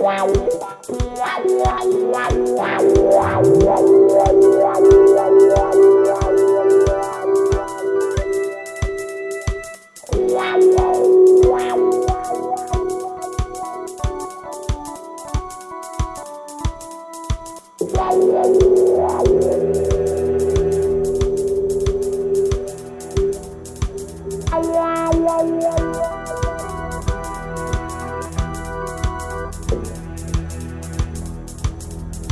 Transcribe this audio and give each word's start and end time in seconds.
Wow. 0.00 0.34